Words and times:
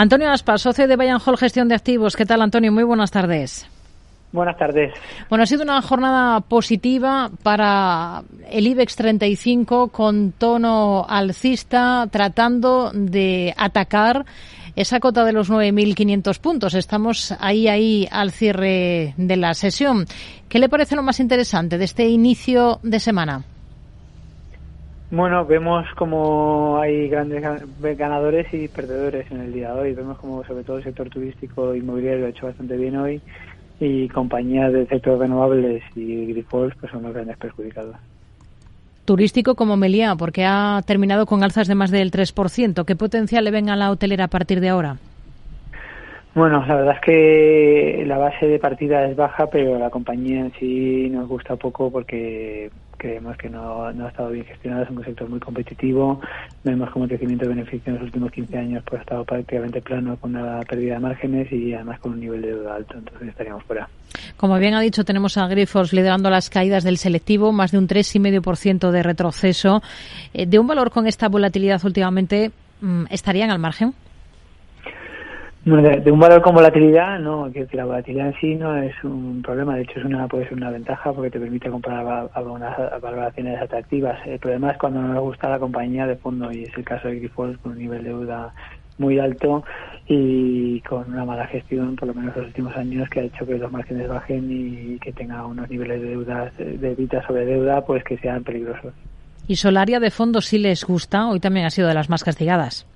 Antonio 0.00 0.30
Aspas, 0.30 0.62
socio 0.62 0.88
de 0.88 0.96
Bayern 0.96 1.20
Hall 1.22 1.36
Gestión 1.36 1.68
de 1.68 1.74
Activos. 1.74 2.16
¿Qué 2.16 2.24
tal, 2.24 2.40
Antonio? 2.40 2.72
Muy 2.72 2.84
buenas 2.84 3.10
tardes. 3.10 3.68
Buenas 4.32 4.56
tardes. 4.56 4.94
Bueno, 5.28 5.42
ha 5.42 5.46
sido 5.46 5.62
una 5.62 5.82
jornada 5.82 6.40
positiva 6.40 7.30
para 7.42 8.22
el 8.50 8.66
IBEX 8.66 8.96
35 8.96 9.88
con 9.88 10.32
tono 10.32 11.04
alcista, 11.06 12.08
tratando 12.10 12.92
de 12.94 13.52
atacar 13.58 14.24
esa 14.74 15.00
cota 15.00 15.22
de 15.22 15.34
los 15.34 15.50
9.500 15.50 16.40
puntos. 16.40 16.72
Estamos 16.72 17.34
ahí, 17.38 17.68
ahí 17.68 18.08
al 18.10 18.30
cierre 18.30 19.12
de 19.18 19.36
la 19.36 19.52
sesión. 19.52 20.06
¿Qué 20.48 20.58
le 20.58 20.70
parece 20.70 20.96
lo 20.96 21.02
más 21.02 21.20
interesante 21.20 21.76
de 21.76 21.84
este 21.84 22.08
inicio 22.08 22.80
de 22.82 23.00
semana? 23.00 23.44
Bueno, 25.10 25.44
vemos 25.44 25.86
como 25.96 26.78
hay 26.78 27.08
grandes 27.08 27.42
ganadores 27.98 28.46
y 28.54 28.68
perdedores 28.68 29.28
en 29.32 29.40
el 29.40 29.52
día 29.52 29.74
de 29.74 29.80
hoy. 29.80 29.92
Vemos 29.92 30.18
como 30.18 30.44
sobre 30.44 30.62
todo 30.62 30.78
el 30.78 30.84
sector 30.84 31.08
turístico 31.08 31.74
inmobiliario 31.74 32.26
ha 32.26 32.28
hecho 32.28 32.46
bastante 32.46 32.76
bien 32.76 32.96
hoy 32.96 33.20
y 33.80 34.08
compañías 34.08 34.72
del 34.72 34.86
sector 34.88 35.18
renovables 35.18 35.82
y 35.96 36.26
Grifols 36.26 36.76
pues 36.78 36.92
son 36.92 37.02
los 37.02 37.12
grandes 37.12 37.36
perjudicados. 37.38 37.96
Turístico 39.04 39.56
como 39.56 39.76
Meliá, 39.76 40.14
porque 40.14 40.44
ha 40.44 40.80
terminado 40.86 41.26
con 41.26 41.42
alzas 41.42 41.66
de 41.66 41.74
más 41.74 41.90
del 41.90 42.12
3%. 42.12 42.84
¿Qué 42.84 42.94
potencial 42.94 43.42
le 43.42 43.50
ven 43.50 43.68
a 43.68 43.74
la 43.74 43.90
hotelera 43.90 44.26
a 44.26 44.28
partir 44.28 44.60
de 44.60 44.68
ahora? 44.68 44.98
Bueno, 46.34 46.64
la 46.64 46.76
verdad 46.76 46.94
es 46.94 47.00
que 47.00 48.04
la 48.06 48.16
base 48.16 48.46
de 48.46 48.58
partida 48.60 49.04
es 49.06 49.16
baja, 49.16 49.48
pero 49.48 49.78
la 49.78 49.90
compañía 49.90 50.40
en 50.40 50.52
sí 50.60 51.08
nos 51.10 51.26
gusta 51.28 51.56
poco 51.56 51.90
porque 51.90 52.70
creemos 52.96 53.36
que 53.36 53.48
no, 53.48 53.90
no 53.92 54.04
ha 54.04 54.08
estado 54.10 54.30
bien 54.30 54.44
gestionada, 54.44 54.84
es 54.84 54.90
un 54.90 55.02
sector 55.04 55.28
muy 55.28 55.40
competitivo, 55.40 56.20
vemos 56.62 56.90
como 56.90 57.06
el 57.06 57.08
crecimiento 57.08 57.46
de 57.46 57.54
beneficios 57.54 57.88
en 57.88 57.94
los 57.94 58.02
últimos 58.02 58.30
15 58.30 58.58
años 58.58 58.84
pues 58.86 59.00
ha 59.00 59.02
estado 59.02 59.24
prácticamente 59.24 59.80
plano 59.80 60.16
con 60.18 60.34
la 60.34 60.60
pérdida 60.68 60.94
de 60.94 61.00
márgenes 61.00 61.50
y 61.50 61.72
además 61.72 61.98
con 61.98 62.12
un 62.12 62.20
nivel 62.20 62.42
de 62.42 62.48
deuda 62.48 62.76
alto, 62.76 62.98
entonces 62.98 63.28
estaríamos 63.28 63.64
fuera. 63.64 63.88
Como 64.36 64.56
bien 64.58 64.74
ha 64.74 64.80
dicho, 64.80 65.04
tenemos 65.04 65.36
a 65.38 65.48
Grifols 65.48 65.92
liderando 65.92 66.30
las 66.30 66.50
caídas 66.50 66.84
del 66.84 66.98
selectivo, 66.98 67.52
más 67.52 67.72
de 67.72 67.78
un 67.78 67.88
3,5% 67.88 68.90
de 68.90 69.02
retroceso. 69.02 69.82
Eh, 70.34 70.46
de 70.46 70.58
un 70.58 70.66
valor 70.66 70.90
con 70.90 71.06
esta 71.06 71.28
volatilidad 71.28 71.84
últimamente, 71.84 72.50
mm, 72.82 73.04
¿estarían 73.10 73.50
al 73.50 73.58
margen? 73.58 73.94
De, 75.64 76.10
un 76.10 76.18
valor 76.18 76.40
con 76.40 76.54
volatilidad, 76.54 77.18
no, 77.18 77.50
que 77.52 77.66
la 77.72 77.84
volatilidad 77.84 78.28
en 78.28 78.34
sí 78.40 78.54
no 78.54 78.76
es 78.76 78.94
un 79.04 79.42
problema, 79.42 79.76
de 79.76 79.82
hecho 79.82 79.98
es 79.98 80.06
una 80.06 80.26
puede 80.26 80.44
ser 80.44 80.54
una 80.54 80.70
ventaja 80.70 81.12
porque 81.12 81.30
te 81.30 81.38
permite 81.38 81.68
comprar 81.68 82.30
algunas 82.32 82.76
valoraciones 83.00 83.60
atractivas. 83.60 84.18
El 84.26 84.38
problema 84.38 84.70
es 84.70 84.78
cuando 84.78 85.02
no 85.02 85.12
nos 85.12 85.22
gusta 85.22 85.50
la 85.50 85.58
compañía 85.58 86.06
de 86.06 86.16
fondo 86.16 86.50
y 86.50 86.62
es 86.62 86.76
el 86.76 86.84
caso 86.84 87.08
de 87.08 87.16
Grifols 87.16 87.58
con 87.58 87.72
un 87.72 87.78
nivel 87.78 88.04
de 88.04 88.10
deuda 88.10 88.54
muy 88.96 89.18
alto 89.18 89.64
y 90.06 90.80
con 90.82 91.12
una 91.12 91.24
mala 91.24 91.46
gestión, 91.46 91.96
por 91.96 92.08
lo 92.08 92.14
menos 92.14 92.34
en 92.36 92.42
los 92.42 92.48
últimos 92.48 92.76
años, 92.76 93.08
que 93.08 93.20
ha 93.20 93.22
hecho 93.24 93.46
que 93.46 93.58
los 93.58 93.72
márgenes 93.72 94.08
bajen 94.08 94.46
y 94.50 94.98
que 94.98 95.12
tenga 95.12 95.44
unos 95.46 95.68
niveles 95.68 96.00
de 96.00 96.08
deuda, 96.08 96.52
de 96.58 96.94
deuda 96.94 97.26
sobre 97.26 97.46
deuda, 97.46 97.84
pues 97.84 98.04
que 98.04 98.18
sean 98.18 98.44
peligrosos. 98.44 98.92
¿Y 99.46 99.56
Solaria 99.56 100.00
de 100.00 100.10
fondo 100.10 100.40
sí 100.40 100.58
les 100.58 100.84
gusta? 100.84 101.28
Hoy 101.28 101.40
también 101.40 101.66
ha 101.66 101.70
sido 101.70 101.88
de 101.88 101.94
las 101.94 102.08
más 102.08 102.22
castigadas. 102.24 102.86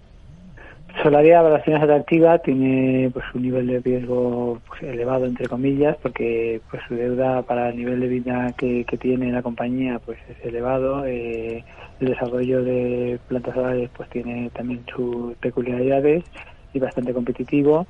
Solaria, 1.02 1.42
valoraciones 1.42 1.82
atractiva, 1.82 2.38
tiene 2.38 3.10
pues 3.12 3.24
un 3.34 3.42
nivel 3.42 3.66
de 3.66 3.80
riesgo 3.80 4.60
pues, 4.68 4.82
elevado, 4.82 5.26
entre 5.26 5.48
comillas, 5.48 5.96
porque 6.00 6.60
pues 6.70 6.82
su 6.88 6.94
deuda 6.94 7.42
para 7.42 7.70
el 7.70 7.76
nivel 7.76 8.00
de 8.00 8.08
vida 8.08 8.54
que, 8.56 8.86
tiene 9.00 9.32
la 9.32 9.42
compañía 9.42 9.98
pues 9.98 10.18
es 10.28 10.44
elevado. 10.44 11.04
Eh, 11.04 11.64
el 12.00 12.08
desarrollo 12.08 12.62
de 12.62 13.18
plantas 13.28 13.54
solares 13.54 13.90
pues 13.96 14.08
tiene 14.10 14.50
también 14.50 14.84
sus 14.94 15.34
peculiaridades 15.36 16.24
y 16.72 16.78
bastante 16.78 17.12
competitivo. 17.12 17.86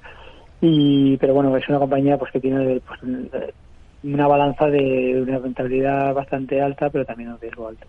Y, 0.61 1.17
pero 1.19 1.35
bueno, 1.35 1.55
es 1.57 1.69
una 1.69 1.79
compañía 1.79 2.17
pues 2.17 2.33
que 2.33 2.41
tiene 2.41 2.81
pues, 2.81 3.01
una 4.05 4.27
balanza 4.27 4.67
de 4.67 5.21
una 5.21 5.39
rentabilidad 5.39 6.13
bastante 6.13 6.61
alta, 6.61 6.91
pero 6.91 7.05
también 7.05 7.31
un 7.31 7.41
riesgo 7.41 7.69
alto. 7.69 7.87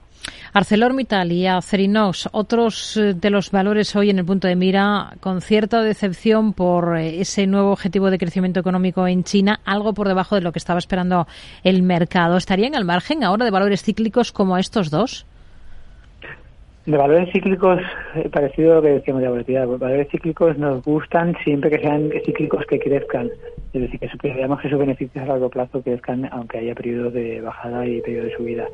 ArcelorMittal 0.53 1.31
y 1.34 1.47
Acerinox, 1.47 2.29
otros 2.31 2.95
eh, 2.97 3.13
de 3.13 3.29
los 3.29 3.51
valores 3.51 3.95
hoy 3.95 4.09
en 4.09 4.19
el 4.19 4.25
punto 4.25 4.47
de 4.47 4.56
mira, 4.56 5.13
con 5.19 5.41
cierta 5.41 5.81
decepción 5.81 6.53
por 6.53 6.97
eh, 6.97 7.19
ese 7.19 7.45
nuevo 7.45 7.72
objetivo 7.72 8.09
de 8.09 8.17
crecimiento 8.17 8.62
económico 8.62 9.06
en 9.07 9.23
China, 9.23 9.59
algo 9.66 9.94
por 9.94 10.07
debajo 10.07 10.35
de 10.35 10.41
lo 10.41 10.53
que 10.53 10.59
estaba 10.59 10.79
esperando 10.79 11.28
el 11.63 11.84
mercado. 11.84 12.38
¿Estarían 12.38 12.75
al 12.75 12.85
margen 12.85 13.23
ahora 13.23 13.44
de 13.44 13.51
valores 13.51 13.84
cíclicos 13.84 14.31
como 14.31 14.57
estos 14.57 14.90
dos? 14.90 15.25
De 16.85 16.95
valores 16.95 17.29
cíclicos, 17.34 17.81
eh, 18.16 18.29
parecido 18.29 18.73
a 18.73 18.75
lo 18.75 18.81
que 18.84 18.90
decíamos 18.90 19.23
de 19.23 19.29
volatilidad, 19.29 19.67
valores 19.67 20.07
cíclicos 20.09 20.57
nos 20.57 20.84
gustan 20.84 21.35
siempre 21.44 21.72
que 21.72 21.79
sean 21.79 22.11
cíclicos 22.25 22.63
que 22.67 22.79
crezcan, 22.79 23.29
es 23.75 23.91
decir, 23.91 24.00
que, 24.00 24.34
veamos 24.34 24.62
que 24.62 24.69
sus 24.69 24.80
beneficios 24.80 25.24
a 25.24 25.28
largo 25.28 25.50
plazo 25.50 25.81
crezcan 25.81 26.30
aunque 26.31 26.59
haya 26.59 26.74
periodos 26.74 27.13
de 27.13 27.41
bajada 27.41 27.86
y 27.86 28.02
periodos 28.02 28.31
de 28.31 28.38
subida. 28.38 28.66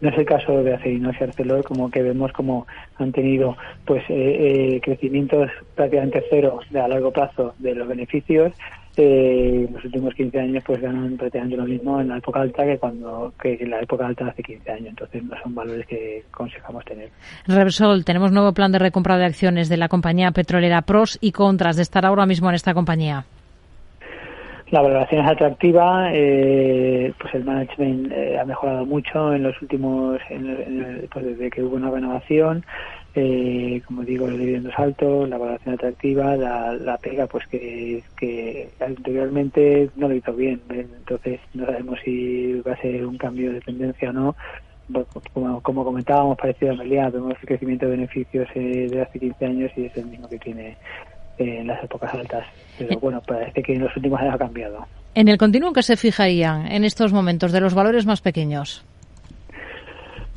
No 0.00 0.08
es 0.08 0.18
el 0.18 0.24
caso 0.24 0.62
de 0.62 0.74
Acerinox 0.74 1.20
y 1.20 1.24
Arcelor, 1.24 1.62
como 1.62 1.90
que 1.90 2.02
vemos 2.02 2.32
como 2.32 2.66
han 2.96 3.12
tenido 3.12 3.56
pues 3.84 4.02
eh, 4.08 4.74
eh, 4.76 4.80
crecimientos 4.82 5.50
prácticamente 5.74 6.24
cero 6.30 6.60
de 6.70 6.80
a 6.80 6.88
largo 6.88 7.10
plazo 7.10 7.54
de 7.58 7.74
los 7.74 7.86
beneficios 7.86 8.52
eh, 8.96 9.66
en 9.68 9.74
los 9.74 9.84
últimos 9.84 10.14
15 10.14 10.40
años 10.40 10.64
pues 10.66 10.80
ganan 10.80 11.16
prácticamente 11.16 11.56
lo 11.56 11.64
mismo 11.64 12.00
en 12.00 12.08
la 12.08 12.18
época 12.18 12.40
alta 12.40 12.64
que 12.64 12.78
cuando 12.78 13.32
que 13.40 13.58
en 13.60 13.70
la 13.70 13.80
época 13.80 14.06
alta 14.06 14.26
hace 14.26 14.42
15 14.42 14.70
años. 14.70 14.88
Entonces 14.88 15.22
no 15.22 15.36
son 15.42 15.54
valores 15.54 15.86
que 15.86 16.24
aconsejamos 16.32 16.84
tener. 16.84 17.10
Repsol, 17.46 18.04
tenemos 18.04 18.32
nuevo 18.32 18.52
plan 18.52 18.72
de 18.72 18.78
recompra 18.78 19.16
de 19.16 19.26
acciones 19.26 19.68
de 19.68 19.76
la 19.76 19.88
compañía 19.88 20.32
petrolera 20.32 20.82
pros 20.82 21.18
y 21.20 21.32
contras 21.32 21.76
de 21.76 21.82
estar 21.82 22.04
ahora 22.04 22.26
mismo 22.26 22.48
en 22.48 22.54
esta 22.54 22.74
compañía. 22.74 23.24
La 24.70 24.82
valoración 24.82 25.24
es 25.24 25.32
atractiva, 25.32 26.10
eh, 26.12 27.12
pues 27.18 27.34
el 27.34 27.44
management 27.44 28.12
eh, 28.12 28.38
ha 28.38 28.44
mejorado 28.44 28.86
mucho 28.86 29.34
en 29.34 29.42
los 29.42 29.60
últimos, 29.60 30.20
pues 31.12 31.24
desde 31.24 31.50
que 31.50 31.64
hubo 31.64 31.74
una 31.74 31.90
renovación, 31.90 32.64
eh, 33.16 33.82
como 33.84 34.04
digo, 34.04 34.28
el 34.28 34.38
dividendo 34.38 34.68
es 34.68 34.78
alto, 34.78 35.26
la 35.26 35.38
valoración 35.38 35.74
atractiva, 35.74 36.36
la, 36.36 36.98
pega, 37.02 37.26
pues 37.26 37.48
que, 37.48 38.68
anteriormente 38.78 39.90
no 39.96 40.06
lo 40.08 40.14
hizo 40.14 40.32
bien, 40.34 40.60
entonces 40.70 41.40
no 41.52 41.66
sabemos 41.66 41.98
si 42.04 42.60
va 42.60 42.74
a 42.74 42.80
ser 42.80 43.04
un 43.04 43.18
cambio 43.18 43.52
de 43.52 43.60
tendencia 43.60 44.10
o 44.10 44.12
no. 44.12 44.36
Como, 45.32 45.60
como 45.62 45.84
comentábamos, 45.84 46.36
parecido 46.36 46.72
a 46.72 46.76
Melia, 46.76 47.10
vemos 47.10 47.34
el 47.40 47.46
crecimiento 47.46 47.86
de 47.86 47.92
beneficios 47.92 48.48
de 48.54 49.02
hace 49.02 49.18
15 49.18 49.46
años 49.46 49.72
y 49.76 49.86
es 49.86 49.96
el 49.96 50.06
mismo 50.06 50.28
que 50.28 50.38
tiene 50.38 50.76
en 51.40 51.66
las 51.66 51.82
épocas 51.82 52.12
altas. 52.14 52.46
Pero 52.78 52.98
bueno, 53.00 53.20
parece 53.26 53.62
que 53.62 53.74
en 53.74 53.82
los 53.82 53.96
últimos 53.96 54.20
años 54.20 54.34
ha 54.34 54.38
cambiado. 54.38 54.86
En 55.14 55.28
el 55.28 55.38
continuo 55.38 55.72
que 55.72 55.82
se 55.82 55.96
fijarían 55.96 56.66
en 56.66 56.84
estos 56.84 57.12
momentos 57.12 57.52
de 57.52 57.60
los 57.60 57.74
valores 57.74 58.06
más 58.06 58.20
pequeños. 58.20 58.84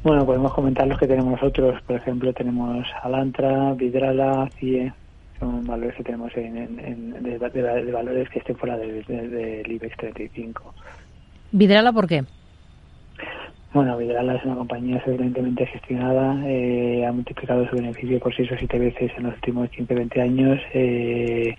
Bueno, 0.03 0.25
podemos 0.25 0.53
comentar 0.53 0.87
los 0.87 0.99
que 0.99 1.07
tenemos 1.07 1.31
nosotros. 1.31 1.81
Por 1.83 1.95
ejemplo, 1.95 2.33
tenemos 2.33 2.85
Alantra, 3.03 3.73
Vidrala, 3.73 4.49
CIE. 4.59 4.91
Son 5.39 5.63
valores 5.65 5.95
que 5.95 6.03
tenemos 6.03 6.31
en, 6.35 7.23
de, 7.23 7.91
valores 7.91 8.29
que 8.29 8.39
estén 8.39 8.55
fuera 8.57 8.77
del, 8.77 9.03
del 9.05 9.71
IBEX 9.71 9.97
35. 9.97 10.73
¿Vidrala 11.51 11.93
por 11.93 12.07
qué? 12.07 12.23
Bueno, 13.73 13.97
Vidrala 13.97 14.35
es 14.35 14.45
una 14.45 14.53
compañía 14.55 14.97
excelentemente 14.97 15.65
gestionada, 15.65 16.39
eh, 16.45 17.03
ha 17.07 17.11
multiplicado 17.11 17.67
su 17.67 17.75
beneficio 17.75 18.19
por 18.19 18.35
6 18.35 18.51
o 18.51 18.55
7 18.55 18.77
veces 18.77 19.11
en 19.17 19.23
los 19.23 19.33
últimos 19.33 19.67
15-20 19.71 20.21
años, 20.21 20.59
eh, 20.75 21.55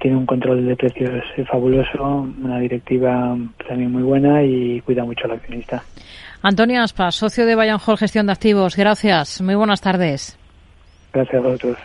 tiene 0.00 0.16
un 0.16 0.26
control 0.26 0.66
de 0.66 0.74
precios 0.74 1.24
fabuloso, 1.48 2.28
una 2.42 2.58
directiva 2.58 3.36
también 3.68 3.92
muy 3.92 4.02
buena 4.02 4.42
y 4.42 4.80
cuida 4.80 5.04
mucho 5.04 5.26
al 5.26 5.32
accionista. 5.32 5.84
Antonio 6.42 6.82
Aspas, 6.82 7.14
socio 7.14 7.46
de 7.46 7.54
Bayern 7.54 7.78
Hall 7.86 7.96
Gestión 7.96 8.26
de 8.26 8.32
Activos, 8.32 8.76
gracias, 8.76 9.40
muy 9.40 9.54
buenas 9.54 9.80
tardes. 9.80 10.36
Gracias 11.12 11.36
a 11.36 11.46
vosotros. 11.46 11.78